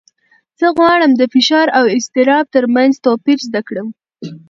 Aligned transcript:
زه 0.59 0.67
غواړم 0.77 1.11
د 1.15 1.21
فشار 1.33 1.67
او 1.77 1.83
اضطراب 1.97 2.45
تر 2.55 2.63
منځ 2.75 2.93
توپیر 3.05 3.37
زده 3.47 3.61
کړم. 3.67 3.87